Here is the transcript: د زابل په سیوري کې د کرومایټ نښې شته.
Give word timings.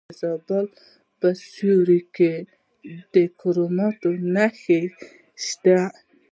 د 0.07 0.11
زابل 0.21 0.65
په 1.19 1.29
سیوري 1.51 2.01
کې 2.15 2.33
د 3.13 3.15
کرومایټ 3.39 4.01
نښې 4.35 4.81
شته. 5.45 5.79